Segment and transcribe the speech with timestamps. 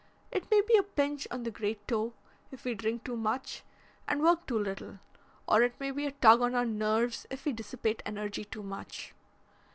[0.31, 2.13] It may be a pinch on the great toe
[2.49, 3.61] if we drink too much
[4.07, 4.97] and work too little.
[5.47, 9.13] Or it may be a tug on our nerves if we dissipate energy too much.